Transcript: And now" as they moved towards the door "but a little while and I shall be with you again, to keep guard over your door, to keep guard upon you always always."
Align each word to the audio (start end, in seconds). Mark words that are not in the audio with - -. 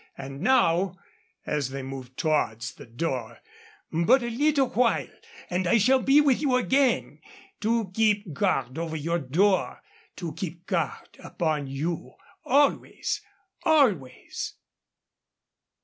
And 0.17 0.39
now" 0.41 0.97
as 1.45 1.69
they 1.69 1.83
moved 1.83 2.17
towards 2.17 2.73
the 2.73 2.87
door 2.87 3.37
"but 3.91 4.23
a 4.23 4.31
little 4.31 4.69
while 4.69 5.11
and 5.47 5.67
I 5.67 5.77
shall 5.77 6.01
be 6.01 6.19
with 6.19 6.41
you 6.41 6.55
again, 6.55 7.21
to 7.59 7.91
keep 7.93 8.33
guard 8.33 8.79
over 8.79 8.95
your 8.95 9.19
door, 9.19 9.83
to 10.15 10.33
keep 10.33 10.65
guard 10.65 11.19
upon 11.19 11.67
you 11.67 12.13
always 12.43 13.21
always." 13.61 14.55